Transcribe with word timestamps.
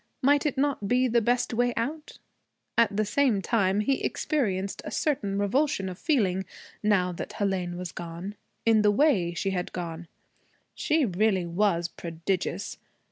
Might 0.23 0.47
it 0.47 0.57
not 0.57 0.87
be 0.87 1.07
the 1.07 1.21
best 1.21 1.53
way 1.53 1.75
out? 1.77 2.17
At 2.75 2.97
the 2.97 3.05
same 3.05 3.39
time 3.39 3.81
he 3.81 4.01
experienced 4.03 4.81
a 4.83 4.89
certain 4.89 5.37
revulsion 5.37 5.89
of 5.89 5.99
feeling, 5.99 6.43
now 6.81 7.11
that 7.11 7.33
Hélène 7.33 7.77
was 7.77 7.91
gone, 7.91 8.33
in 8.65 8.81
the 8.81 8.89
way 8.89 9.35
she 9.35 9.51
had 9.51 9.71
gone. 9.73 10.07
She 10.73 11.05
really 11.05 11.45
was 11.45 11.87
prodigious! 11.87 12.79